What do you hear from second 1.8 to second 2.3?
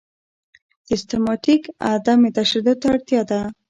عدم